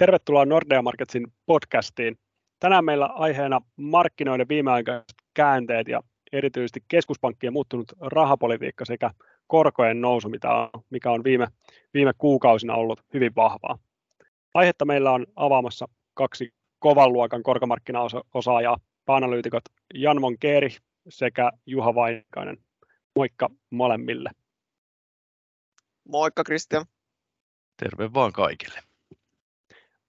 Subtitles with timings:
[0.00, 2.18] Tervetuloa Nordea Marketsin podcastiin.
[2.60, 9.10] Tänään meillä aiheena markkinoiden viimeaikaiset käänteet ja erityisesti keskuspankkien muuttunut rahapolitiikka sekä
[9.46, 10.30] korkojen nousu,
[10.90, 11.46] mikä on viime,
[11.94, 13.78] viime kuukausina ollut hyvin vahvaa.
[14.54, 18.76] Aihetta meillä on avaamassa kaksi kovan luokan korkomarkkinaosaajaa,
[19.06, 20.76] analyytikot Jan Monkeeri
[21.08, 22.58] sekä Juha Vainikainen.
[23.16, 24.30] Moikka molemmille.
[26.08, 26.84] Moikka Kristian.
[27.76, 28.89] Terve vaan kaikille.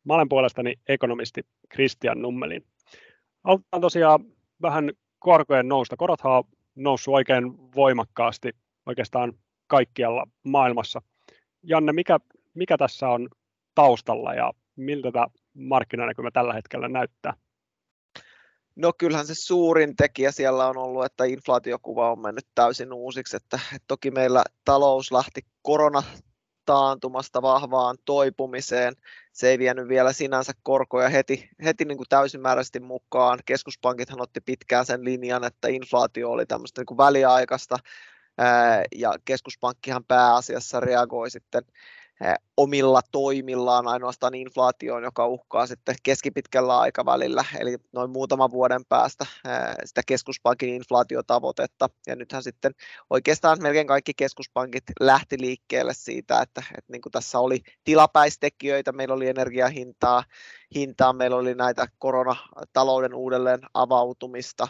[0.03, 2.65] Mä olen puolestani ekonomisti Kristian Nummelin.
[3.43, 4.25] Aloitetaan tosiaan
[4.61, 5.97] vähän korkojen nousta.
[5.97, 6.43] Korothan on
[6.75, 9.33] noussut oikein voimakkaasti oikeastaan
[9.67, 11.01] kaikkialla maailmassa.
[11.63, 12.19] Janne, mikä,
[12.53, 13.29] mikä tässä on
[13.75, 17.33] taustalla ja miltä tämä markkinanäkymä tällä hetkellä näyttää?
[18.75, 23.59] No kyllähän se suurin tekijä siellä on ollut, että inflaatiokuva on mennyt täysin uusiksi, että,
[23.75, 26.03] että toki meillä talous lähti korona
[26.71, 28.93] taantumasta vahvaan toipumiseen.
[29.33, 33.39] Se ei vienyt vielä sinänsä korkoja heti, heti niin kuin täysimääräisesti mukaan.
[33.45, 37.77] Keskuspankithan otti pitkään sen linjan, että inflaatio oli tämmöistä niin kuin väliaikaista
[38.95, 41.63] ja keskuspankkihan pääasiassa reagoi sitten
[42.57, 49.25] omilla toimillaan ainoastaan inflaatioon, joka uhkaa sitten keskipitkällä aikavälillä, eli noin muutaman vuoden päästä
[49.85, 51.89] sitä keskuspankin inflaatiotavoitetta.
[52.07, 52.71] Ja nythän sitten
[53.09, 59.13] oikeastaan melkein kaikki keskuspankit lähti liikkeelle siitä, että, että niin kuin tässä oli tilapäistekijöitä, meillä
[59.13, 60.23] oli energiahintaa,
[60.75, 64.67] hintaa, meillä oli näitä koronatalouden uudelleen avautumista,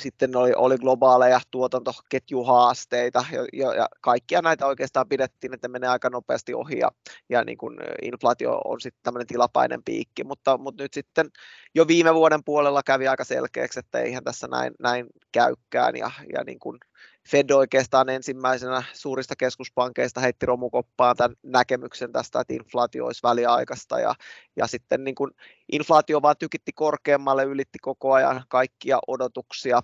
[0.00, 6.54] sitten oli, oli globaaleja tuotantoketjuhaasteita ja, ja kaikkia näitä oikeastaan pidettiin, että menee aika nopeasti
[6.54, 6.90] ohi ja,
[7.28, 11.30] ja niin kuin inflaatio on sitten tämmöinen tilapäinen piikki, mutta, mutta nyt sitten
[11.74, 16.44] jo viime vuoden puolella kävi aika selkeäksi, että eihän tässä näin, näin käykään ja, ja
[16.44, 16.78] niin kuin
[17.28, 24.14] Fed oikeastaan ensimmäisenä suurista keskuspankeista heitti romukoppaan tämän näkemyksen tästä, että inflaatio olisi väliaikaista ja,
[24.56, 25.30] ja sitten niin kuin
[25.72, 29.80] inflaatio vaan tykitti korkeammalle, ylitti koko ajan kaikkia odotuksia.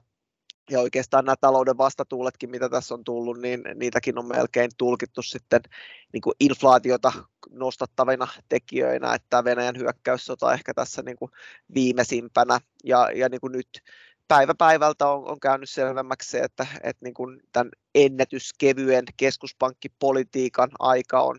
[0.71, 5.61] Ja oikeastaan nämä talouden vastatuuletkin, mitä tässä on tullut, niin niitäkin on melkein tulkittu sitten
[6.13, 7.13] niin kuin inflaatiota
[7.51, 11.31] nostattavina tekijöinä, että Venäjän hyökkäyssota ehkä tässä niin kuin
[11.75, 13.69] viimeisimpänä ja, ja niin kuin nyt
[14.31, 21.21] päivä päivältä on, on käynyt selvemmäksi se, että, että niin kuin tämän ennätyskevyen keskuspankkipolitiikan aika
[21.21, 21.39] on,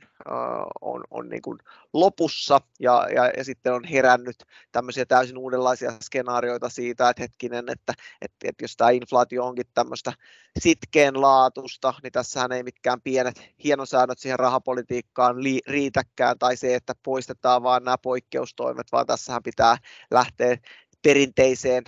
[0.82, 1.60] on, on niin kuin
[1.94, 4.36] lopussa ja, ja, ja sitten on herännyt
[4.72, 10.14] tämmöisiä täysin uudenlaisia skenaarioita siitä, että hetkinen, että, että, että jos tämä inflaatio onkin tämmöistä
[10.60, 16.94] sitkeen laatusta, niin tässähän ei mitkään pienet hienosäännöt siihen rahapolitiikkaan li, riitäkään tai se, että
[17.04, 19.78] poistetaan vaan nämä poikkeustoimet, vaan tässähän pitää
[20.12, 20.58] lähteä
[21.02, 21.84] perinteiseen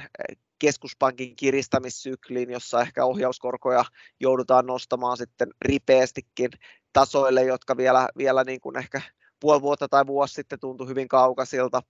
[0.64, 3.86] keskuspankin kiristämissykliin, jossa ehkä ohjauskorkoja
[4.20, 6.50] joudutaan nostamaan sitten ripeästikin
[6.94, 9.02] tasoille, jotka vielä, vielä niin kuin ehkä
[9.40, 11.82] puoli vuotta tai vuosi sitten tuntui hyvin kaukaisilta.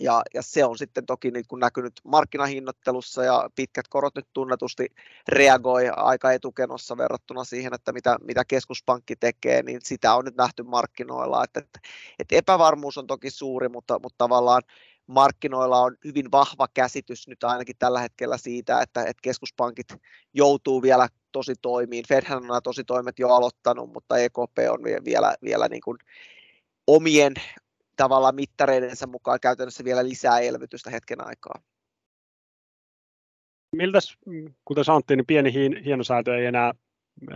[0.00, 4.86] Ja, ja se on sitten toki niin kuin näkynyt markkinahinnoittelussa ja pitkät korot nyt tunnetusti
[5.28, 10.62] reagoi aika etukenossa verrattuna siihen, että mitä, mitä keskuspankki tekee, niin sitä on nyt nähty
[10.62, 11.44] markkinoilla.
[11.44, 11.80] Että, että,
[12.18, 14.62] että epävarmuus on toki suuri, mutta, mutta tavallaan
[15.06, 19.86] markkinoilla on hyvin vahva käsitys nyt ainakin tällä hetkellä siitä, että, että keskuspankit
[20.34, 22.04] joutuu vielä tosi toimiin.
[22.08, 25.98] Fedhän on nämä tosi toimet jo aloittanut, mutta EKP on vielä, vielä niin kuin
[26.86, 27.34] omien
[27.96, 31.62] tavalla mittareidensa mukaan käytännössä vielä lisää elvytystä hetken aikaa.
[33.76, 33.98] Miltä,
[34.64, 35.52] kuten sanottiin, niin pieni
[35.84, 36.72] hienosäätö ei enää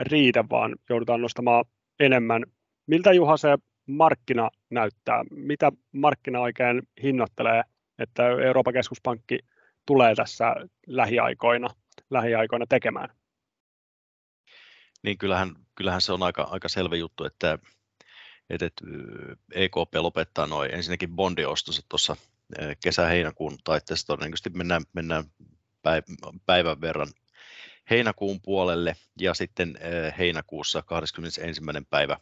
[0.01, 1.65] riitä, vaan joudutaan nostamaan
[2.01, 2.45] enemmän.
[2.87, 3.49] Miltä Juha se
[3.87, 5.25] markkina näyttää?
[5.31, 7.63] Mitä markkina oikein hinnoittelee,
[7.99, 9.39] että Euroopan keskuspankki
[9.87, 10.55] tulee tässä
[10.87, 11.69] lähiaikoina,
[12.11, 13.09] lähiaikoina tekemään?
[15.03, 17.59] Niin kyllähän, kyllähän se on aika, aika selvä juttu, että,
[18.51, 18.85] että
[19.55, 22.17] EKP lopettaa noin ensinnäkin bondiostonsa tuossa
[22.83, 25.25] kesä-heinäkuun taitteessa todennäköisesti mennään, mennään
[26.47, 27.09] päivän verran
[27.91, 29.79] heinäkuun puolelle ja sitten
[30.19, 31.61] heinäkuussa 21.
[31.91, 32.17] päivä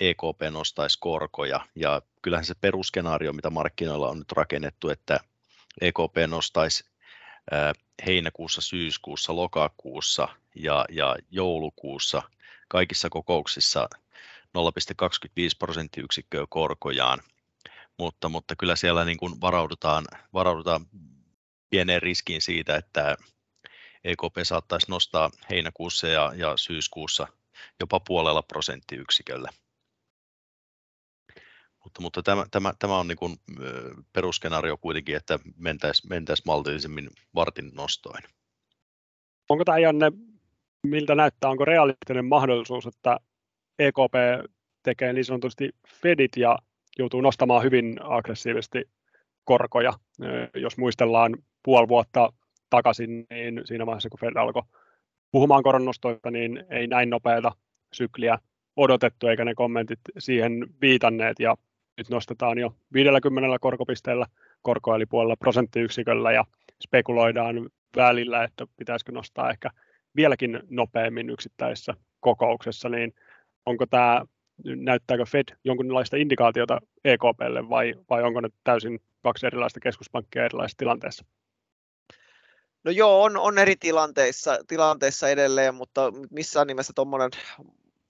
[0.00, 1.60] EKP nostaisi korkoja.
[1.74, 5.20] Ja kyllähän se perusskenaario, mitä markkinoilla on nyt rakennettu, että
[5.80, 6.84] EKP nostaisi
[8.06, 12.22] heinäkuussa, syyskuussa, lokakuussa ja, ja joulukuussa
[12.68, 13.88] kaikissa kokouksissa
[14.56, 14.62] 0,25
[15.58, 17.18] prosenttiyksikköä korkojaan,
[17.98, 20.86] mutta, mutta kyllä siellä niin kuin varaudutaan, varaudutaan
[21.70, 23.16] pieneen riskiin siitä, että
[24.04, 27.26] EKP saattaisi nostaa heinäkuussa ja, ja syyskuussa
[27.80, 29.48] jopa puolella prosenttiyksiköllä.
[31.84, 33.36] Mutta, mutta tämä, tämä, tämä on niin kuin
[34.12, 38.24] perusskenaario kuitenkin, että mentäisiin mentäisi maltillisemmin vartin nostoin.
[39.48, 40.12] Onko tämä Janne,
[40.86, 43.16] miltä näyttää, onko realistinen mahdollisuus, että
[43.78, 44.14] EKP
[44.82, 46.58] tekee niin sanotusti Fedit ja
[46.98, 48.88] joutuu nostamaan hyvin aggressiivisesti
[49.44, 49.92] korkoja.
[50.54, 52.32] Jos muistellaan puoli vuotta
[52.70, 54.62] takaisin, niin siinä vaiheessa kun Fed alkoi
[55.30, 57.52] puhumaan koronnostoista, niin ei näin nopeata
[57.92, 58.38] sykliä
[58.76, 61.56] odotettu, eikä ne kommentit siihen viitanneet, ja
[61.96, 64.26] nyt nostetaan jo 50 korkopisteellä
[64.62, 66.44] korkoa, eli puolella prosenttiyksiköllä, ja
[66.82, 69.70] spekuloidaan välillä, että pitäisikö nostaa ehkä
[70.16, 73.14] vieläkin nopeammin yksittäisessä kokouksessa, niin
[73.66, 74.24] onko tämä,
[74.64, 81.24] näyttääkö Fed jonkinlaista indikaatiota EKPlle vai, vai onko ne täysin kaksi erilaista keskuspankkia erilaisessa tilanteessa?
[82.84, 87.30] No joo, on, on eri tilanteissa, tilanteissa edelleen, mutta missään nimessä tuommoinen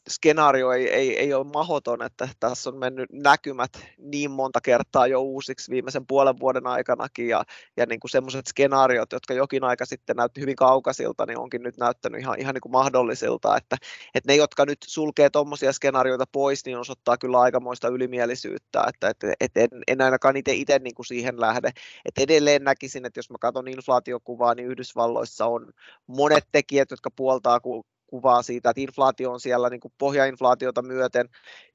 [0.09, 5.21] skenaario ei, ei, ei ole mahoton, että tässä on mennyt näkymät niin monta kertaa jo
[5.21, 7.45] uusiksi viimeisen puolen vuoden aikanakin ja,
[7.77, 11.77] ja niin kuin semmoiset skenaariot, jotka jokin aika sitten näytti hyvin kaukaisilta, niin onkin nyt
[11.77, 13.77] näyttänyt ihan, ihan niin kuin mahdollisilta, että,
[14.15, 19.33] että ne, jotka nyt sulkee tuommoisia skenaarioita pois, niin osoittaa kyllä aikamoista ylimielisyyttä, että, että,
[19.41, 21.71] että en, en ainakaan itse, itse niin kuin siihen lähde,
[22.05, 25.73] että edelleen näkisin, että jos mä katson inflaatiokuvaa, niin Yhdysvalloissa on
[26.07, 27.61] monet tekijät, jotka puoltaa
[28.09, 31.29] kuvaa siitä, että inflaatio on siellä niin kuin pohjainflaatiota myöten.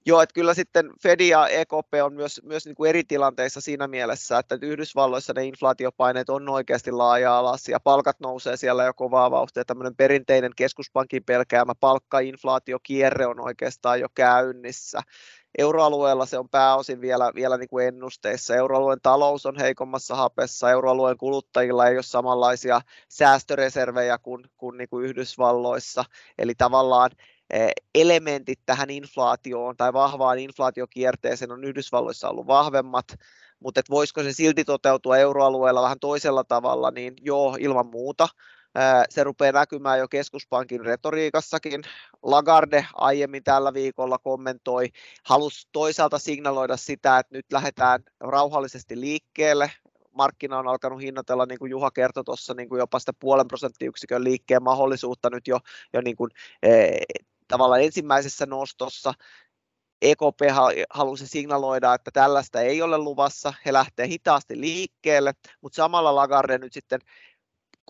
[0.05, 3.87] Joo, että kyllä sitten Fed ja EKP on myös, myös niin kuin eri tilanteissa siinä
[3.87, 9.31] mielessä, että Yhdysvalloissa ne inflaatiopaineet on oikeasti laaja alas ja palkat nousee siellä jo kovaa
[9.31, 9.65] vauhtia.
[9.65, 15.01] Tämmöinen perinteinen keskuspankin pelkäämä palkkainflaatiokierre on oikeastaan jo käynnissä.
[15.57, 18.55] Euroalueella se on pääosin vielä, vielä niin kuin ennusteissa.
[18.55, 25.05] Euroalueen talous on heikommassa hapessa, euroalueen kuluttajilla ei ole samanlaisia säästöreservejä kuin, kuin, niin kuin
[25.05, 26.05] Yhdysvalloissa.
[26.37, 27.11] Eli tavallaan
[27.49, 33.05] eh, elementit tähän inflaatioon tai vahvaan inflaatiokierteeseen on Yhdysvalloissa ollut vahvemmat,
[33.59, 38.27] mutta voisiko se silti toteutua euroalueella vähän toisella tavalla, niin joo, ilman muuta.
[39.09, 41.83] Se rupeaa näkymään jo keskuspankin retoriikassakin.
[42.23, 44.89] Lagarde aiemmin tällä viikolla kommentoi,
[45.25, 49.71] halusi toisaalta signaloida sitä, että nyt lähdetään rauhallisesti liikkeelle.
[50.11, 54.23] Markkina on alkanut hinnoitella, niin kuin Juha kertoi tuossa, niin kuin jopa sitä puolen prosenttiyksikön
[54.23, 55.59] liikkeen mahdollisuutta nyt jo,
[55.93, 56.31] jo niin kuin,
[56.63, 57.01] eh,
[57.47, 59.13] tavallaan ensimmäisessä nostossa.
[60.01, 60.39] EKP
[60.89, 66.73] halusi signaloida, että tällaista ei ole luvassa, he lähtee hitaasti liikkeelle, mutta samalla Lagarde nyt
[66.73, 66.99] sitten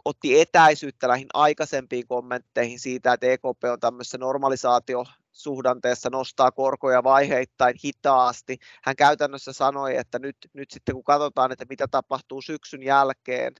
[0.06, 7.76] otti etäisyyttä näihin aikaisempiin kommentteihin siitä, että EKP on tämmöisessä normalisaatio suhdanteessa nostaa korkoja vaiheittain
[7.86, 8.58] hitaasti.
[8.84, 13.54] Hän käytännössä sanoi, että nyt, nyt sitten kun katsotaan, että mitä tapahtuu syksyn jälkeen,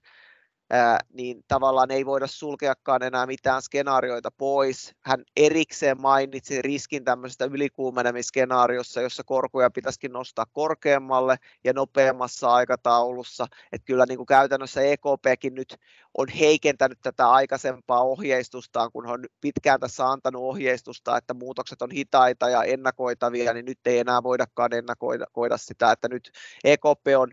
[1.12, 4.94] niin tavallaan ei voida sulkeakaan enää mitään skenaarioita pois.
[5.00, 13.46] Hän erikseen mainitsi riskin tämmöisestä ylikuumenemisskenaariossa, jossa korkoja pitäisikin nostaa korkeammalle ja nopeammassa aikataulussa.
[13.72, 15.76] Että kyllä niin kuin käytännössä EKPkin nyt
[16.18, 22.48] on heikentänyt tätä aikaisempaa ohjeistustaan, kun on pitkään tässä antanut ohjeistusta, että muutokset on hitaita
[22.48, 26.30] ja ennakoitavia, niin nyt ei enää voidakaan ennakoida sitä, että nyt
[26.64, 27.32] EKP on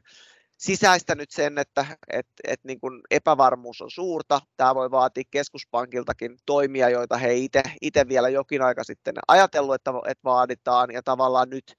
[0.62, 4.42] sisäistänyt sen, että et, et niin kuin epävarmuus on suurta.
[4.58, 7.34] Tämä voi vaatia keskuspankiltakin toimia, joita he
[7.82, 11.76] itse vielä jokin aika sitten ajatellut, että, että vaaditaan, ja tavallaan nyt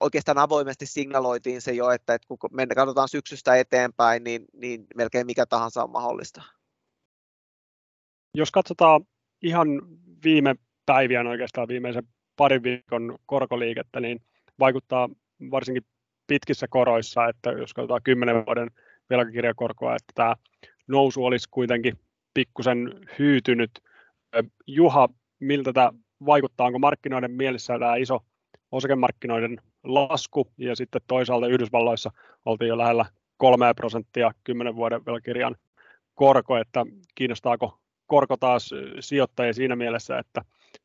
[0.00, 5.26] oikeastaan avoimesti signaloitiin se jo, että, että kun me katsotaan syksystä eteenpäin, niin, niin melkein
[5.26, 6.42] mikä tahansa on mahdollista.
[8.34, 9.06] Jos katsotaan
[9.42, 9.68] ihan
[10.24, 10.56] viime
[10.86, 14.22] päiviä, oikeastaan viimeisen parin viikon korkoliikettä, niin
[14.58, 15.08] vaikuttaa
[15.50, 15.84] varsinkin
[16.32, 18.70] pitkissä koroissa, että jos katsotaan 10 vuoden
[19.10, 20.34] velkakirjakorkoa, että tämä
[20.86, 21.98] nousu olisi kuitenkin
[22.34, 23.70] pikkusen hyytynyt.
[24.66, 25.08] Juha,
[25.40, 25.92] miltä tämä
[26.26, 28.18] vaikuttaa, onko markkinoiden mielessä tämä iso
[28.70, 32.10] osakemarkkinoiden lasku, ja sitten toisaalta Yhdysvalloissa
[32.44, 33.04] oltiin jo lähellä
[33.36, 35.56] 3 prosenttia 10 vuoden velkirjan
[36.14, 38.70] korko, että kiinnostaako korko taas
[39.00, 40.42] sijoittajia siinä mielessä, että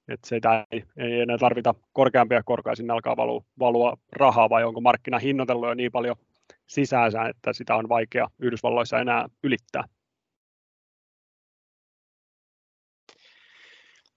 [0.08, 4.82] että sitä ei, ei enää tarvita korkeampia korkoja, sinne alkaa valua, valua rahaa, vai onko
[4.82, 6.16] markkina hinnoitellut jo niin paljon
[6.68, 9.84] sisäänsä, että sitä on vaikea Yhdysvalloissa enää ylittää?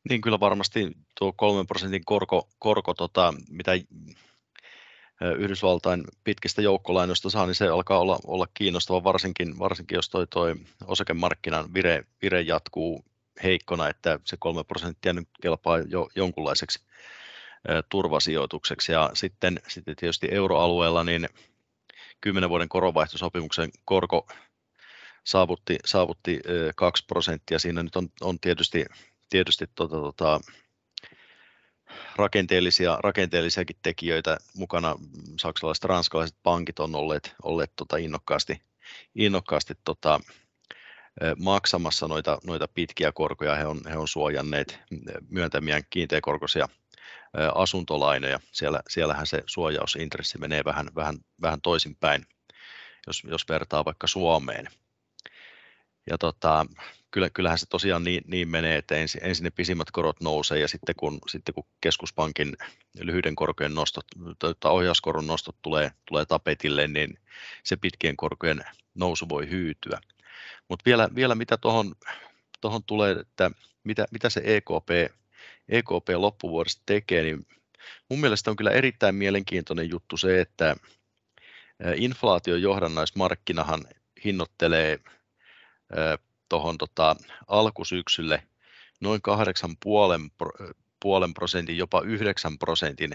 [0.08, 3.72] Niin kyllä varmasti tuo 3 prosentin korko, korko tota, mitä
[5.38, 10.54] Yhdysvaltain pitkistä joukkolainoista saa, niin se alkaa olla, olla kiinnostava, varsinkin, varsinkin jos toi, toi
[10.86, 13.04] osakemarkkinan vire, vire jatkuu
[13.42, 16.84] heikkona, että se 3 prosenttia nyt kelpaa jo jonkunlaiseksi
[17.88, 18.92] turvasijoitukseksi.
[18.92, 21.28] Ja sitten, sitten tietysti euroalueella niin
[22.20, 24.28] 10 vuoden koronvaihtosopimuksen korko
[25.24, 26.40] saavutti, saavutti
[26.76, 27.58] 2 prosenttia.
[27.58, 28.84] Siinä nyt on, on tietysti,
[29.30, 30.40] tietysti tota, tota,
[32.16, 34.96] rakenteellisia, rakenteellisiakin tekijöitä mukana.
[35.40, 38.62] Saksalaiset ranskalaiset pankit on olleet, olleet tota innokkaasti,
[39.14, 40.20] innokkaasti tota,
[41.38, 43.54] maksamassa noita, noita pitkiä korkoja.
[43.54, 44.80] He on, he on suojanneet
[45.28, 46.68] myöntämiään kiinteäkorkoisia
[47.54, 48.40] asuntolainoja.
[48.52, 52.26] Siellä, siellähän se suojausintressi menee vähän, vähän, vähän toisinpäin,
[53.06, 54.68] jos, jos vertaa vaikka Suomeen.
[56.10, 56.66] Ja tota,
[57.10, 60.68] kyllä, kyllähän se tosiaan niin, niin menee, että ensin, ensin ne pisimmät korot nousee ja
[60.68, 62.56] sitten kun, sitten kun keskuspankin
[63.00, 64.06] lyhyiden korkojen nostot
[64.38, 67.18] tai ohjauskoron nostot tulee, tulee tapetille, niin
[67.64, 68.64] se pitkien korkojen
[68.94, 70.00] nousu voi hyytyä.
[70.70, 71.94] Mutta vielä, vielä mitä tuohon
[72.60, 73.50] tohon tulee, että
[73.84, 75.14] mitä, mitä se EKP,
[75.68, 77.46] EKP loppuvuodesta tekee, niin
[78.08, 80.76] mun mielestä on kyllä erittäin mielenkiintoinen juttu se, että
[81.94, 83.84] inflaation johdannaismarkkinahan
[84.24, 84.98] hinnoittelee
[86.48, 87.16] tuohon tota,
[87.48, 88.42] alkusyksylle
[89.00, 89.20] noin
[90.40, 93.10] 8,5 puolen prosentin, jopa 9 prosentin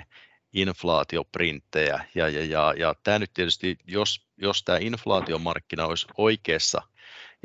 [0.53, 2.05] inflaatioprinttejä.
[2.15, 6.81] Ja, ja, ja, ja tämä nyt tietysti, jos, jos tämä inflaatiomarkkina olisi oikeassa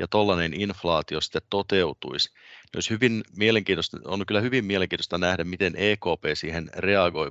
[0.01, 5.73] ja tuollainen inflaatio sitten toteutuisi, niin olisi hyvin mielenkiintoista, on kyllä hyvin mielenkiintoista nähdä, miten
[5.75, 7.29] EKP siihen reagoi,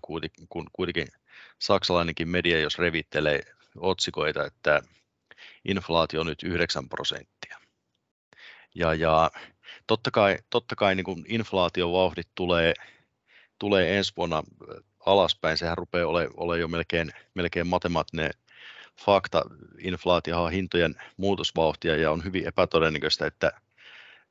[0.49, 1.07] kun kuitenkin
[1.59, 3.41] saksalainenkin media, jos revittelee
[3.77, 4.83] otsikoita, että
[5.65, 7.59] inflaatio on nyt 9 prosenttia.
[8.75, 9.31] Ja, ja
[9.87, 12.75] totta kai, totta kai niin kuin inflaatiovauhdit tulee,
[13.59, 14.43] tulee ensi vuonna
[15.07, 18.31] alaspäin, sehän rupeaa olemaan ole jo melkein, melkein matemaattinen
[19.05, 19.43] fakta.
[19.79, 23.53] Inflaatio on hintojen muutosvauhtia ja on hyvin epätodennäköistä, että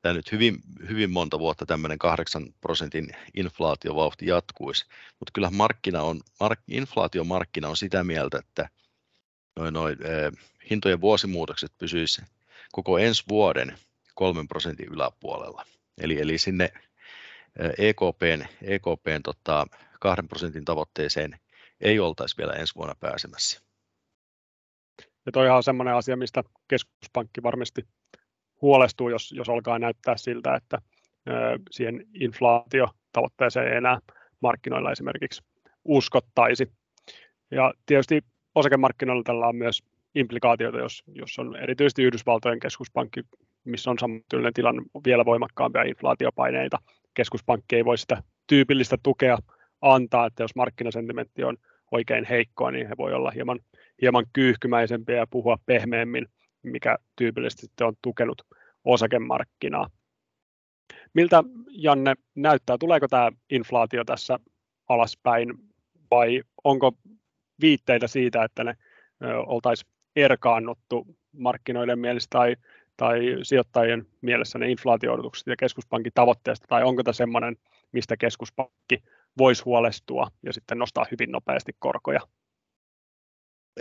[0.01, 0.59] tämä nyt hyvin,
[0.89, 4.85] hyvin monta vuotta tämmöinen 8 prosentin inflaatiovauhti jatkuisi.
[5.19, 8.69] Mutta kyllä markkina on, mark, inflaatiomarkkina on sitä mieltä, että
[9.55, 10.31] noin, noin, eh,
[10.69, 12.29] hintojen vuosimuutokset pysyisivät
[12.71, 13.77] koko ensi vuoden
[14.15, 15.65] kolmen prosentin yläpuolella.
[16.01, 16.69] Eli, eli sinne
[17.77, 19.67] EKPn, EKPn tota,
[19.99, 21.39] kahden prosentin tavoitteeseen
[21.81, 23.68] ei oltaisi vielä ensi vuonna pääsemässä.
[25.29, 27.81] Ja toi on sellainen asia, mistä keskuspankki varmasti
[28.61, 30.77] huolestuu, jos, jos alkaa näyttää siltä, että
[31.27, 31.31] ö,
[31.71, 33.99] siihen inflaatiotavoitteeseen ei enää
[34.41, 35.43] markkinoilla esimerkiksi
[35.85, 36.71] uskottaisi.
[37.51, 38.21] Ja tietysti
[38.55, 39.83] osakemarkkinoilla tällä on myös
[40.15, 43.21] implikaatioita, jos, jos on erityisesti Yhdysvaltojen keskuspankki
[43.65, 46.77] missä on samantyylinen tilanne vielä voimakkaampia inflaatiopaineita.
[47.13, 49.37] Keskuspankki ei voi sitä tyypillistä tukea
[49.81, 51.57] antaa, että jos markkinasentimentti on
[51.91, 53.59] oikein heikkoa, niin he voi olla hieman,
[54.01, 56.27] hieman kyyhkymäisempiä ja puhua pehmeämmin,
[56.63, 58.41] mikä tyypillisesti on tukenut
[58.85, 59.89] osakemarkkinaa.
[61.13, 62.77] Miltä, Janne, näyttää?
[62.77, 64.39] Tuleeko tämä inflaatio tässä
[64.89, 65.53] alaspäin
[66.11, 66.91] vai onko
[67.61, 68.75] viitteitä siitä, että ne
[69.45, 72.55] oltaisiin erkaannuttu markkinoiden mielestä tai
[72.99, 77.57] tai sijoittajien mielessä ne inflaatio-odotukset ja keskuspankin tavoitteesta, tai onko tämä sellainen,
[77.91, 79.03] mistä keskuspankki
[79.37, 82.19] voisi huolestua ja sitten nostaa hyvin nopeasti korkoja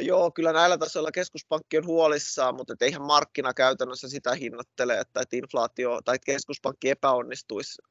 [0.00, 5.20] Joo, kyllä näillä tasoilla keskuspankki on huolissaan, mutta et eihän markkina käytännössä sitä hinnoittele, että,
[5.20, 7.82] että inflaatio tai että keskuspankki epäonnistuisi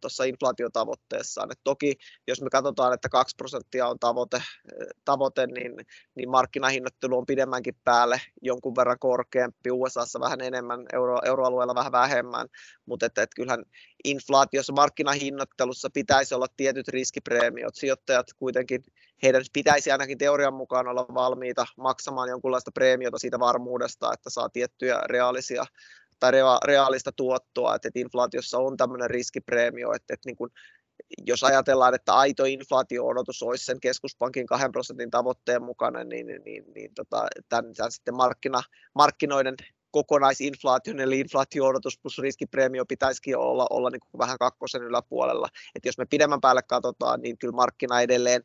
[0.00, 1.52] tuossa inflaatiotavoitteessaan.
[1.52, 1.96] Et toki
[2.28, 4.42] jos me katsotaan, että 2 prosenttia on tavoite,
[5.04, 5.72] tavoite niin,
[6.14, 12.48] niin markkinahinnoittelu on pidemmänkin päälle jonkun verran korkeampi, USAssa vähän enemmän, euro, euroalueella vähän vähemmän,
[12.86, 13.64] mutta että, että kyllähän
[14.04, 17.74] inflaatiossa markkinahinnoittelussa pitäisi olla tietyt riskipreemiot.
[17.74, 18.84] Sijoittajat kuitenkin,
[19.22, 25.00] heidän pitäisi ainakin teorian mukaan olla valmiita maksamaan jonkunlaista preemiota siitä varmuudesta, että saa tiettyjä
[25.06, 25.64] reaalisia
[26.20, 30.50] tai rea- reaalista tuottoa, että, että inflaatiossa on tämmöinen riskipreemio, että, että niin kuin,
[31.26, 36.64] jos ajatellaan, että aito inflaatio-odotus olisi sen keskuspankin 2 prosentin tavoitteen mukainen, niin, niin, niin,
[36.74, 38.62] niin tota, tämän, tämän sitten markkina,
[38.94, 39.54] markkinoiden
[39.90, 45.48] kokonaisinflaation, eli inflaatio-odotus plus riskipreemio pitäisikin olla, olla niin kuin vähän kakkosen yläpuolella.
[45.74, 48.42] Et jos me pidemmän päälle katsotaan, niin kyllä markkina edelleen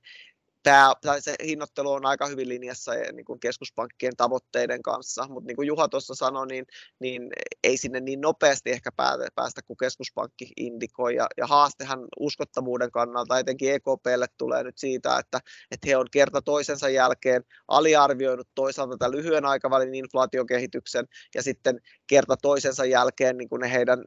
[0.64, 5.48] tämä, tai se hinnoittelu on aika hyvin linjassa eh, niin kuin keskuspankkien tavoitteiden kanssa, mutta
[5.48, 6.66] niin kuin Juha tuossa sanoi, niin,
[7.00, 7.30] niin
[7.64, 8.90] ei sinne niin nopeasti ehkä
[9.36, 15.40] päästä kuin keskuspankki indikoi, ja, ja haastehan uskottavuuden kannalta etenkin EKPlle tulee nyt siitä, että,
[15.72, 21.06] että he on kerta toisensa jälkeen aliarvioinut toisaalta tämän lyhyen aikavälin inflaatiokehityksen,
[21.36, 24.04] ja sitten kerta toisensa jälkeen niin kuin ne heidän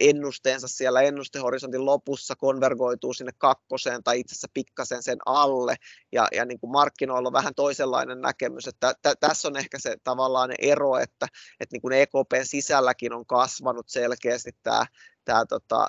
[0.00, 5.76] ennusteensa siellä ennustehorisontin lopussa konvergoituu sinne kakkoseen tai itse asiassa pikkasen sen alle.
[6.12, 9.96] Ja, ja niin kuin markkinoilla on vähän toisenlainen näkemys, että t- tässä on ehkä se
[10.04, 11.26] tavallaan ero, että,
[11.60, 14.86] että niin kuin EKPn sisälläkin on kasvanut selkeästi tämä,
[15.24, 15.88] tämä tota,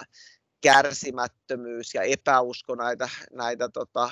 [0.61, 4.09] kärsimättömyys ja epäusko näitä, näitä tota,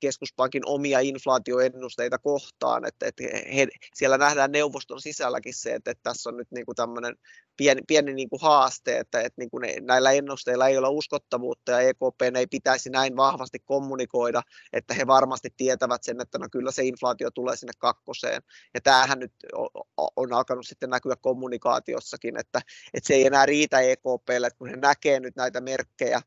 [0.00, 3.22] keskuspankin omia inflaatioennusteita kohtaan, että, että
[3.54, 7.16] he, siellä nähdään neuvoston sisälläkin se, että, että tässä on nyt niin kuin tämmöinen
[7.56, 11.72] pieni, pieni niin kuin haaste, että, että niin kuin ne, näillä ennusteilla ei ole uskottavuutta
[11.72, 16.72] ja EKP ei pitäisi näin vahvasti kommunikoida, että he varmasti tietävät sen, että no kyllä
[16.72, 18.42] se inflaatio tulee sinne kakkoseen.
[18.74, 19.32] Ja tämähän nyt
[20.16, 22.60] on, alkanut sitten näkyä kommunikaatiossakin, että,
[22.94, 26.22] että se ei enää riitä EKPlle, että kun he näkee nyt näitä merkkejä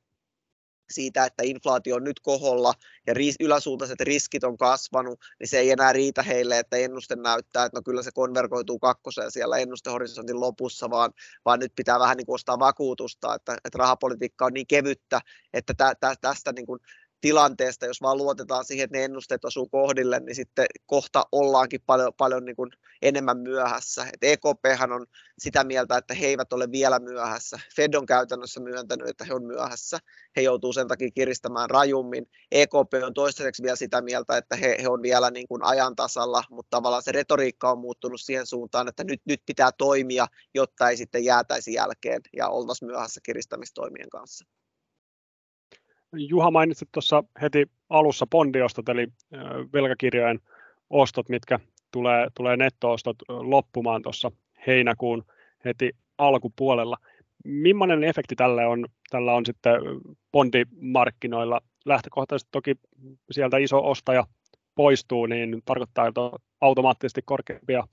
[0.93, 2.73] siitä, että inflaatio on nyt koholla
[3.07, 7.65] ja ris- yläsuuntaiset riskit on kasvanut, niin se ei enää riitä heille, että ennuste näyttää,
[7.65, 11.11] että no kyllä se konvergoituu kakkoseen siellä ennustehorisontin lopussa, vaan,
[11.45, 15.21] vaan nyt pitää vähän niin kuin ostaa vakuutusta, että, että rahapolitiikka on niin kevyttä,
[15.53, 16.79] että tä, tä, tästä niin kuin
[17.23, 22.13] tilanteesta, jos vaan luotetaan siihen, että ne ennusteet osuu kohdille, niin sitten kohta ollaankin paljon,
[22.17, 24.05] paljon niin kuin enemmän myöhässä.
[24.13, 25.05] Et EKP on
[25.39, 27.59] sitä mieltä, että he eivät ole vielä myöhässä.
[27.75, 29.99] Fed on käytännössä myöntänyt, että he on myöhässä.
[30.35, 32.29] He joutuu sen takia kiristämään rajummin.
[32.51, 36.43] EKP on toistaiseksi vielä sitä mieltä, että he, he on vielä niin kuin ajan tasalla,
[36.49, 40.97] mutta tavallaan se retoriikka on muuttunut siihen suuntaan, että nyt, nyt pitää toimia, jotta ei
[40.97, 44.45] sitten jäätäisi jälkeen ja oltaisi myöhässä kiristämistoimien kanssa.
[46.13, 49.07] Juha mainitsit tuossa heti alussa bondiostot, eli
[49.73, 50.39] velkakirjojen
[50.89, 51.59] ostot, mitkä
[51.91, 54.31] tulee, tulee nettoostot loppumaan tuossa
[54.67, 55.23] heinäkuun
[55.65, 56.97] heti alkupuolella.
[57.45, 59.73] Millainen efekti tällä on, tällä on sitten
[60.31, 61.61] bondimarkkinoilla?
[61.85, 62.75] Lähtökohtaisesti toki
[63.31, 64.27] sieltä iso ostaja
[64.75, 66.11] poistuu, niin tarkoittaa
[66.61, 67.83] automaattisesti korkeampia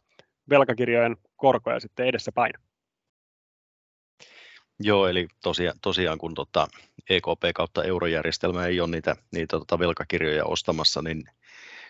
[0.50, 2.52] velkakirjojen korkoja sitten edessä päin.
[4.82, 6.68] Joo, eli tosiaan, tosiaan kun tota
[7.10, 11.24] EKP kautta eurojärjestelmä ei ole niitä, niitä tota velkakirjoja ostamassa, niin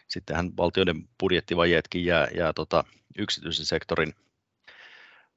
[0.08, 2.84] sittenhän valtioiden budjettivajeetkin jää, jää tota
[3.18, 4.14] yksityisen sektorin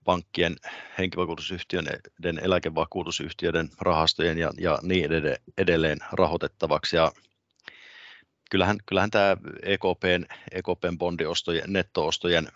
[0.03, 0.55] pankkien,
[0.97, 5.09] henkivakuutusyhtiöiden, eläkevakuutusyhtiöiden, rahastojen ja, ja niin
[5.57, 6.95] edelleen rahoitettavaksi.
[6.95, 7.11] Ja
[8.51, 12.47] kyllähän, kyllähän tämä EKPn, EKPn bondiostojen, nettoostojen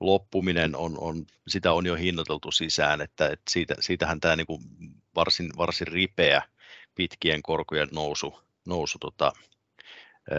[0.00, 4.46] loppuminen on, on, sitä on jo hinnoiteltu sisään, että, että siitä, siitähän tämä niin
[5.14, 6.42] varsin, varsin ripeä
[6.94, 9.32] pitkien korkojen nousu, nousu tota,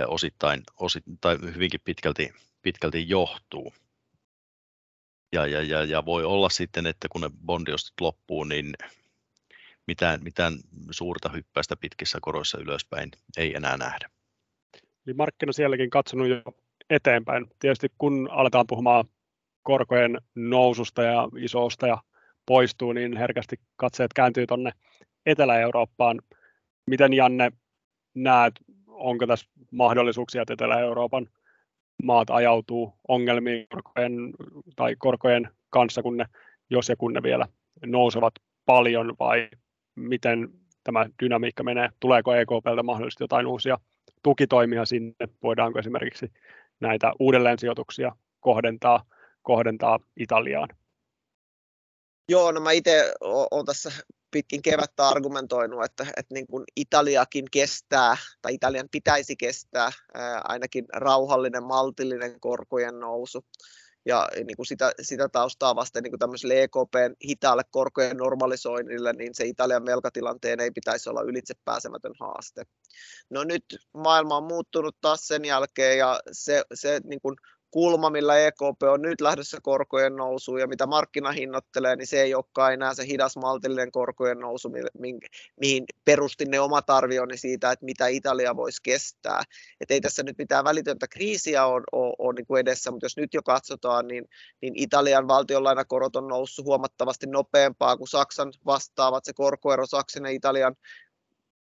[0.08, 3.74] osittain, osittain hyvinkin pitkälti, pitkälti johtuu.
[5.32, 8.74] Ja, ja, ja, ja voi olla sitten, että kun ne bondiostot loppuu, niin
[9.88, 10.54] mitään, mitään
[10.92, 14.10] suurta hyppäistä pitkissä koroissa ylöspäin ei enää nähdä.
[15.08, 16.42] Eli markkina sielläkin katsonut jo
[16.90, 17.46] eteenpäin.
[17.60, 19.06] Tietysti kun aletaan puhumaan
[19.64, 21.98] korkojen noususta ja isosta ja
[22.46, 24.72] poistuu, niin herkästi katseet kääntyy tuonne
[25.26, 26.22] Etelä-Eurooppaan.
[26.88, 27.52] Miten Janne
[28.16, 28.54] näet,
[28.88, 31.28] onko tässä mahdollisuuksia, että Etelä-Euroopan
[32.04, 34.12] maat ajautuu ongelmiin korkojen,
[34.76, 36.26] tai korkojen kanssa, kun ne,
[36.70, 37.46] jos ja kun ne vielä
[37.86, 38.34] nousevat
[38.66, 39.50] paljon, vai
[39.96, 40.50] miten
[40.84, 41.90] tämä dynamiikka menee?
[42.00, 43.78] Tuleeko EKPltä mahdollisesti jotain uusia
[44.24, 45.14] tukitoimia sinne?
[45.44, 46.32] Voidaanko esimerkiksi
[46.80, 49.04] näitä uudelleensijoituksia kohdentaa
[49.50, 50.70] kohdentaa Italiaan?
[52.30, 53.92] Joo, no mä itse olen tässä
[54.32, 60.86] pitkin kevättä argumentoinut, että, että niin kuin Italiakin kestää, tai Italian pitäisi kestää ää, ainakin
[60.94, 63.46] rauhallinen, maltillinen korkojen nousu.
[64.06, 69.36] Ja niin kuin sitä, sitä taustaa vasten niin kuin tämmöiselle EKPn hitaalle korkojen normalisoinnille, niin
[69.36, 72.64] se Italian velkatilanteen ei pitäisi olla ylitse pääsemätön haaste.
[73.30, 77.36] No nyt maailma on muuttunut taas sen jälkeen, ja se, se niin kuin
[77.72, 82.36] kulma, millä EKP on nyt lähdössä korkojen nousuun ja mitä markkina hinnoittelee, niin se ei
[82.36, 84.72] olekaan enää se hidas maltillinen korkojen nousu,
[85.60, 89.44] mihin perustin ne omat arvioni siitä, että mitä Italia voisi kestää.
[89.82, 93.18] Et ei tässä nyt mitään välitöntä kriisiä ole, ole, ole niin kuin edessä, mutta jos
[93.18, 94.26] nyt jo katsotaan, niin,
[94.62, 99.26] niin Italian valtionlainakorot on noussut huomattavasti nopeampaa kuin Saksan vastaavat.
[99.26, 100.76] Se korkoero Saksan ja Italian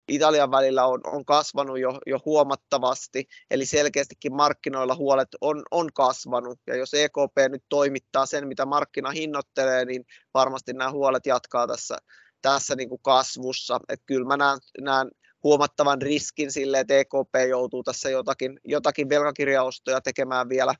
[0.07, 6.59] Italian välillä on, on kasvanut jo, jo huomattavasti, eli selkeästikin markkinoilla huolet on, on kasvanut,
[6.67, 11.97] ja jos EKP nyt toimittaa sen, mitä markkina hinnoittelee, niin varmasti nämä huolet jatkaa tässä,
[12.41, 13.79] tässä niin kuin kasvussa.
[13.89, 15.11] Et kyllä mä näen, näen
[15.43, 20.75] huomattavan riskin sille, että EKP joutuu tässä jotakin, jotakin velkakirjaostoja tekemään vielä,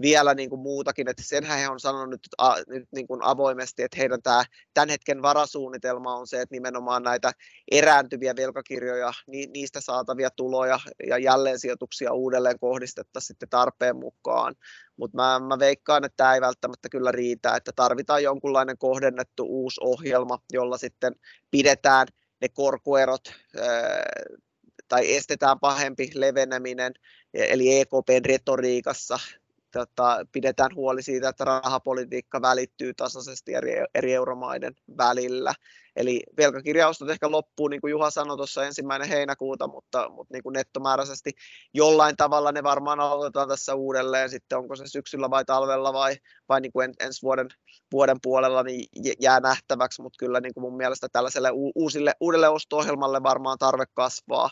[0.00, 3.82] vielä niin kuin muutakin, että senhän he on sanonut nyt, a, nyt niin kuin avoimesti,
[3.82, 7.32] että heidän tämä tämän hetken varasuunnitelma on se, että nimenomaan näitä
[7.70, 14.54] erääntyviä velkakirjoja, ni, niistä saatavia tuloja ja jälleen sijoituksia uudelleen kohdistettaisiin sitten tarpeen mukaan,
[14.96, 19.80] mutta mä, mä veikkaan, että tämä ei välttämättä kyllä riitä, että tarvitaan jonkunlainen kohdennettu uusi
[19.84, 21.14] ohjelma, jolla sitten
[21.50, 22.06] pidetään
[22.40, 23.32] ne korkoerot
[24.88, 26.92] tai estetään pahempi leveneminen,
[27.34, 29.18] eli EKPn retoriikassa
[29.72, 35.54] tota, pidetään huoli siitä, että rahapolitiikka välittyy tasaisesti eri, eri euromaiden välillä.
[35.96, 40.52] Eli velkakirjaustot ehkä loppuu, niin kuin Juha sanoi tuossa ensimmäinen heinäkuuta, mutta, mutta niin kuin
[40.52, 41.32] nettomääräisesti
[41.74, 46.16] jollain tavalla ne varmaan aloitetaan tässä uudelleen, sitten onko se syksyllä vai talvella vai,
[46.48, 47.48] vai niin kuin en, ensi vuoden,
[47.92, 48.86] vuoden puolella, niin
[49.20, 54.50] jää nähtäväksi, mutta kyllä niin kuin mun mielestä tällaiselle uusille, uudelle osto-ohjelmalle varmaan tarve kasvaa.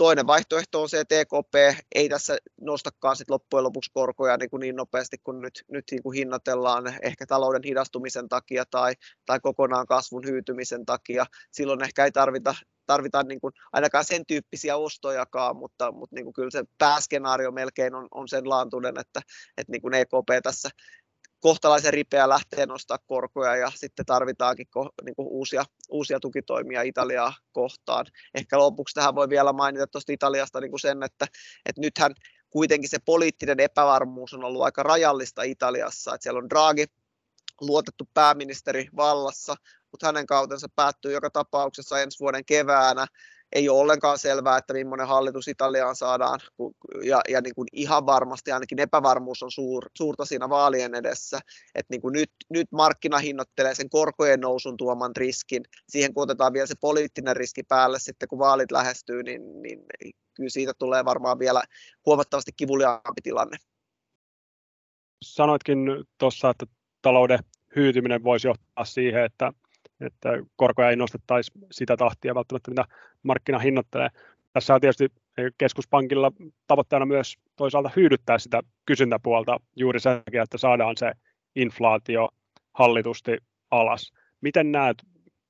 [0.00, 4.60] Toinen vaihtoehto on se, että EKP ei tässä nostakaan sit loppujen lopuksi korkoja niin, kuin
[4.60, 8.94] niin nopeasti kuin nyt, nyt niin kuin hinnoitellaan ehkä talouden hidastumisen takia tai,
[9.26, 11.26] tai kokonaan kasvun hyytymisen takia.
[11.52, 12.54] Silloin ehkä ei tarvita
[12.86, 17.94] tarvitaan niin kuin ainakaan sen tyyppisiä ostojakaan, mutta, mutta niin kuin kyllä se pääskenaario melkein
[17.94, 19.20] on, on sen laantunen, että,
[19.56, 20.68] että niin kuin EKP tässä
[21.40, 24.66] kohtalaisen ripeä lähtee nostaa korkoja ja sitten tarvitaankin
[25.04, 28.06] niin kuin uusia, uusia tukitoimia Italiaa kohtaan.
[28.34, 31.26] Ehkä lopuksi tähän voi vielä mainita tuosta Italiasta niin kuin sen, että,
[31.66, 32.14] että nythän
[32.50, 36.84] kuitenkin se poliittinen epävarmuus on ollut aika rajallista Italiassa, että siellä on Draghi,
[37.60, 39.54] luotettu pääministeri vallassa,
[39.90, 43.06] mutta hänen kautensa päättyy joka tapauksessa ensi vuoden keväänä.
[43.52, 46.40] Ei ole ollenkaan selvää, että millainen hallitus Italiaan saadaan,
[47.02, 51.40] ja, ja niin kuin ihan varmasti ainakin epävarmuus on suur, suurta siinä vaalien edessä.
[51.74, 55.62] Et niin kuin nyt, nyt markkina hinnoittelee sen korkojen nousun tuoman riskin.
[55.88, 59.86] Siihen kun otetaan vielä se poliittinen riski päälle sitten, kun vaalit lähestyy, niin, niin
[60.34, 61.62] kyllä siitä tulee varmaan vielä
[62.06, 63.56] huomattavasti kivuliaampi tilanne.
[65.22, 65.78] Sanoitkin
[66.18, 66.66] tuossa, että
[67.02, 67.38] talouden
[67.76, 69.52] hyytyminen voisi johtaa siihen, että,
[70.00, 72.84] että korkoja ei nostettaisi sitä tahtia välttämättä, mitä
[73.22, 74.08] markkina hinnoittelee.
[74.52, 75.08] Tässä on tietysti
[75.58, 76.32] keskuspankilla
[76.66, 81.12] tavoitteena myös toisaalta hyydyttää sitä kysyntäpuolta juuri sen takia, että saadaan se
[81.56, 82.28] inflaatio
[82.74, 83.38] hallitusti
[83.70, 84.12] alas.
[84.40, 84.96] Miten näet,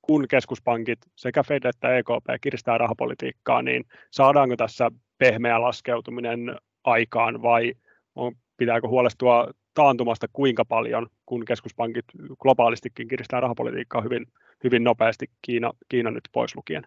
[0.01, 7.73] kun keskuspankit sekä Fed että EKP kiristää rahapolitiikkaa, niin saadaanko tässä pehmeä laskeutuminen aikaan vai
[8.15, 12.05] on, pitääkö huolestua taantumasta kuinka paljon, kun keskuspankit
[12.39, 14.25] globaalistikin kiristää rahapolitiikkaa hyvin,
[14.63, 16.83] hyvin nopeasti, Kiina, Kiina nyt pois lukien?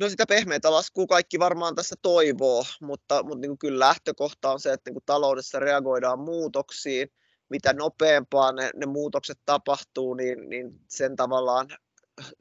[0.00, 4.60] No sitä pehmeitä laskua kaikki varmaan tässä toivoo, mutta, mutta niin kuin kyllä lähtökohta on
[4.60, 7.08] se, että niin kuin taloudessa reagoidaan muutoksiin.
[7.50, 11.68] Mitä nopeampaa ne, ne muutokset tapahtuu, niin, niin sen tavallaan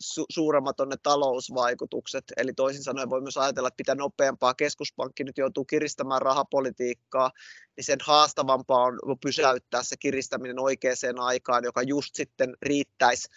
[0.03, 2.23] su- suuremmat on ne talousvaikutukset.
[2.37, 7.31] Eli toisin sanoen voi myös ajatella, että mitä nopeampaa keskuspankki nyt joutuu kiristämään rahapolitiikkaa,
[7.77, 13.27] niin sen haastavampaa on pysäyttää se kiristäminen oikeaan aikaan, joka just sitten riittäisi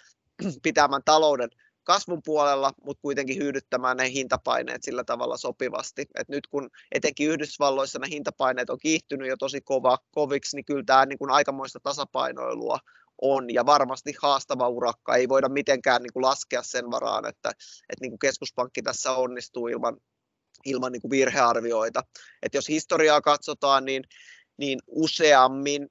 [0.62, 1.50] pitämään talouden
[1.84, 6.06] kasvun puolella, mutta kuitenkin hyydyttämään ne hintapaineet sillä tavalla sopivasti.
[6.14, 10.82] Et nyt kun etenkin Yhdysvalloissa ne hintapaineet on kiihtynyt jo tosi kova, koviksi, niin kyllä
[10.86, 12.78] tämä niin kuin aikamoista tasapainoilua
[13.22, 15.16] on ja varmasti haastava urakka.
[15.16, 17.48] Ei voida mitenkään niin kuin laskea sen varaan, että,
[17.88, 19.96] että niin kuin keskuspankki tässä onnistuu ilman,
[20.64, 22.02] ilman niin kuin virhearvioita.
[22.42, 24.04] Et jos historiaa katsotaan, niin,
[24.56, 25.88] niin useammin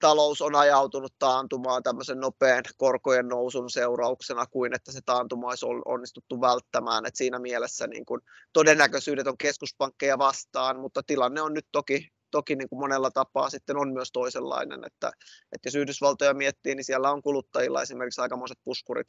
[0.00, 6.40] talous on ajautunut taantumaan tämmöisen nopean korkojen nousun seurauksena kuin että se taantuma olisi onnistuttu
[6.40, 7.06] välttämään.
[7.06, 8.20] Et siinä mielessä niin kuin
[8.52, 13.76] todennäköisyydet on keskuspankkeja vastaan, mutta tilanne on nyt toki toki niin kuin monella tapaa sitten
[13.76, 15.12] on myös toisenlainen, että,
[15.52, 19.06] että jos Yhdysvaltoja miettii, niin siellä on kuluttajilla esimerkiksi aikamoiset puskurit,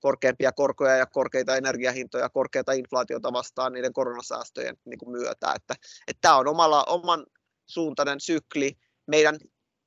[0.00, 5.74] korkeampia korkoja ja korkeita energiahintoja, korkeita inflaatiota vastaan niiden koronasäästöjen niin kuin myötä, että,
[6.08, 7.26] että tämä on omalla, oman
[7.66, 8.72] suuntainen sykli.
[9.06, 9.38] Meidän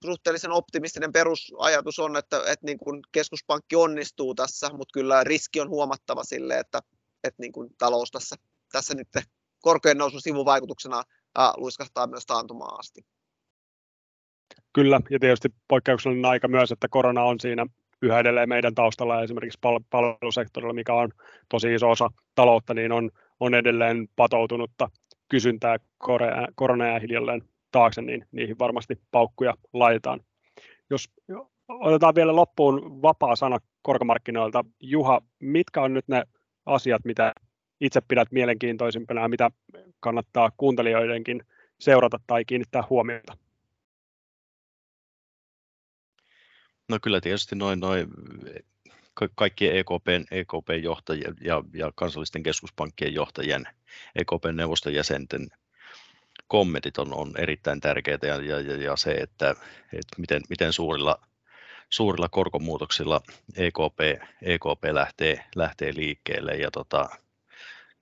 [0.05, 5.69] suhteellisen optimistinen perusajatus on, että, että niin kuin keskuspankki onnistuu tässä, mutta kyllä riski on
[5.69, 6.79] huomattava sille, että,
[7.23, 8.35] että niin kuin talous tässä,
[8.71, 9.07] tässä nyt
[9.61, 11.03] korkojen nousun sivuvaikutuksena
[11.57, 13.01] luiskahtaa myös taantumaan asti.
[14.73, 17.65] Kyllä, ja tietysti poikkeuksellinen aika myös, että korona on siinä
[18.01, 21.09] yhä edelleen meidän taustalla esimerkiksi pal- palvelusektorilla, mikä on
[21.49, 24.89] tosi iso osa taloutta, niin on, on edelleen patoutunutta
[25.29, 25.77] kysyntää
[26.55, 30.19] korona ja hiljalleen taakse, niin niihin varmasti paukkuja laitetaan.
[30.89, 31.09] Jos
[31.69, 34.65] otetaan vielä loppuun vapaa sana korkomarkkinoilta.
[34.79, 36.23] Juha, mitkä on nyt ne
[36.65, 37.33] asiat, mitä
[37.81, 39.51] itse pidät mielenkiintoisimpana mitä
[39.99, 41.43] kannattaa kuuntelijoidenkin
[41.79, 43.37] seurata tai kiinnittää huomiota?
[46.89, 48.07] No kyllä tietysti noin, noin
[49.35, 53.63] kaikkien EKPn, EKPn johtajien ja, ja kansallisten keskuspankkien johtajien,
[54.15, 55.47] EKPn neuvoston jäsenten
[56.47, 59.49] kommentit on, on erittäin tärkeitä ja, ja, ja se, että,
[59.93, 61.19] että miten, miten suurilla,
[61.89, 63.21] suurilla korkomuutoksilla
[63.55, 63.99] EKP,
[64.41, 67.09] EKP lähtee, lähtee liikkeelle ja tota,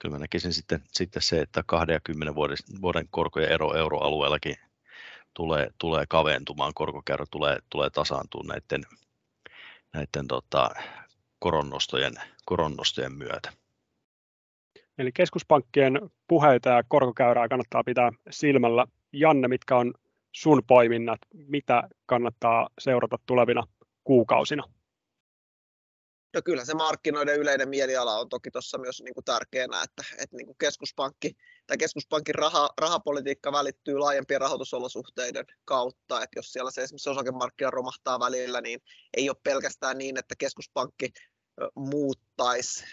[0.04, 4.56] kyllä mä näkisin sitten, sitten se, että 20 vuoden, vuoden korkojen ero euroalueellakin
[5.34, 8.84] tulee, tulee kaventumaan, korkokäyrä tulee, tulee tasaantua näiden,
[9.94, 10.70] näiden tota,
[11.40, 12.14] koronnostojen,
[12.46, 13.54] koronnostojen myötä.
[14.98, 18.86] Eli keskuspankkien puheita ja korkokäyrää kannattaa pitää silmällä.
[19.14, 19.94] Janne, mitkä on
[20.32, 23.64] sun poiminnat, mitä kannattaa seurata tulevina
[24.04, 24.64] kuukausina?
[26.34, 30.36] No kyllä se markkinoiden yleinen mieliala on toki tuossa myös niin kuin tärkeänä, että, että
[30.36, 36.82] niin kuin keskuspankki tai keskuspankin raha, rahapolitiikka välittyy laajempien rahoitusolosuhteiden kautta, että jos siellä se
[36.82, 38.80] esimerkiksi osakemarkkina romahtaa välillä, niin
[39.18, 41.10] ei ole pelkästään niin, että keskuspankki
[41.76, 42.84] muuttaa muuttaisi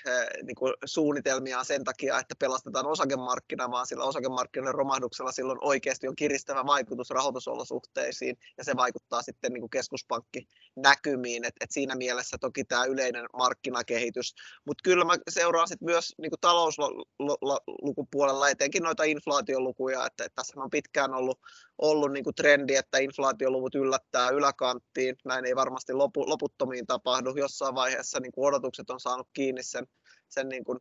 [0.43, 6.17] niin kuin suunnitelmiaan sen takia, että pelastetaan osakemarkkina, vaan sillä osakemarkkinoiden romahduksella silloin oikeasti on
[6.17, 11.45] kiristävä vaikutus rahoitusolosuhteisiin ja se vaikuttaa sitten niin kuin keskuspankkinäkymiin.
[11.45, 14.35] Et, et siinä mielessä toki tämä yleinen markkinakehitys,
[14.67, 20.61] mutta kyllä mä seuraan sit myös niin kuin talouslukupuolella etenkin noita inflaatiolukuja, että, että tässä
[20.61, 21.39] on pitkään ollut,
[21.79, 25.17] ollut niin kuin trendi, että inflaatioluvut yllättää yläkanttiin.
[25.25, 27.35] Näin ei varmasti lopu, loputtomiin tapahdu.
[27.37, 29.87] Jossain vaiheessa niin kuin odotukset on saanut kiinni sen,
[30.29, 30.79] sen niin kuin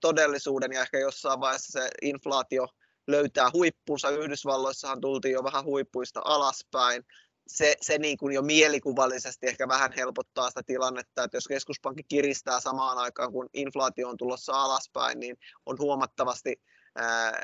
[0.00, 2.66] todellisuuden ja ehkä jossain vaiheessa se inflaatio
[3.06, 4.10] löytää huippunsa.
[4.10, 7.04] Yhdysvalloissahan tultiin jo vähän huippuista alaspäin.
[7.46, 12.60] Se, se niin kuin jo mielikuvallisesti ehkä vähän helpottaa sitä tilannetta, että jos keskuspankki kiristää
[12.60, 16.62] samaan aikaan, kun inflaatio on tulossa alaspäin, niin on huomattavasti
[16.96, 17.42] ää,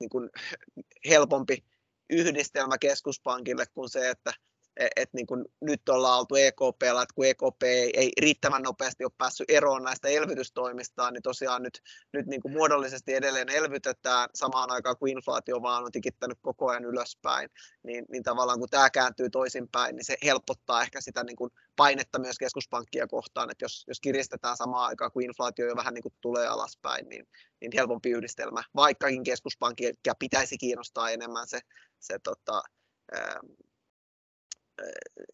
[0.00, 0.30] niin kuin
[1.08, 1.64] helpompi
[2.10, 4.32] yhdistelmä keskuspankille kuin se, että
[4.76, 5.26] et, et niin
[5.60, 10.08] nyt ollaan oltu EKPllä, että kun EKP ei, ei riittävän nopeasti ole päässyt eroon näistä
[10.08, 11.82] elvytystoimistaan, niin tosiaan nyt,
[12.12, 14.28] nyt niin kuin muodollisesti edelleen elvytetään.
[14.34, 17.50] Samaan aikaan, kun inflaatio vaan on tikittänyt koko ajan ylöspäin,
[17.82, 22.18] niin, niin tavallaan kun tämä kääntyy toisinpäin, niin se helpottaa ehkä sitä niin kuin painetta
[22.18, 26.14] myös keskuspankkia kohtaan, että jos, jos kiristetään samaan aikaan, kun inflaatio jo vähän niin kuin
[26.20, 27.26] tulee alaspäin, niin,
[27.60, 31.60] niin helpompi yhdistelmä, vaikkakin keskuspankkia pitäisi kiinnostaa enemmän se,
[32.00, 32.62] se tota,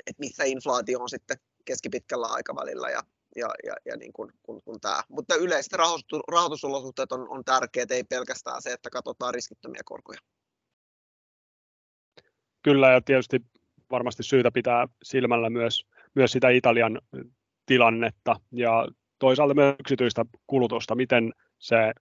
[0.06, 3.02] että missä inflaatio on sitten keskipitkällä aikavälillä ja,
[3.36, 5.02] ja, ja, ja niin kuin, kun, kun tämä.
[5.08, 5.72] Mutta yleiset
[6.28, 10.18] rahoitusolosuhteet on, on tärkeät, ei pelkästään se, että katsotaan riskittömiä korkoja.
[12.62, 13.40] Kyllä, ja tietysti
[13.90, 17.00] varmasti syytä pitää silmällä myös, myös sitä Italian
[17.66, 21.92] tilannetta ja toisaalta myös yksityistä kulutusta, miten se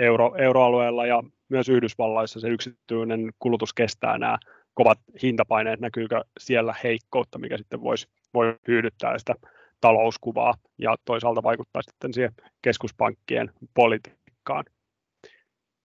[0.00, 4.38] euro, euroalueella ja myös Yhdysvalloissa se yksityinen kulutus kestää nämä
[4.74, 9.34] kovat hintapaineet, näkyykö siellä heikkoutta, mikä sitten voisi, voi hyödyttää sitä
[9.80, 12.32] talouskuvaa ja toisaalta vaikuttaa sitten siihen
[12.62, 14.64] keskuspankkien politiikkaan.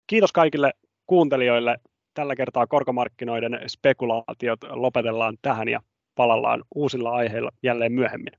[0.08, 0.72] Kiitos kaikille
[1.08, 1.78] kuuntelijoille.
[2.14, 5.80] Tällä kertaa korkomarkkinoiden spekulaatiot lopetellaan tähän ja
[6.16, 8.34] palallaan uusilla aiheilla jälleen myöhemmin.